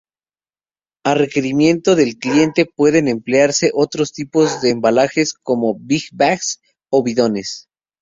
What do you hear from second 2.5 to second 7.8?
pueden emplearse otros tipos de embalajes, como "big-bags" o bidones.